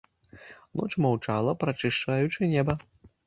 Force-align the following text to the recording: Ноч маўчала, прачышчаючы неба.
Ноч 0.79 0.87
маўчала, 1.05 1.53
прачышчаючы 1.63 2.49
неба. 2.57 2.73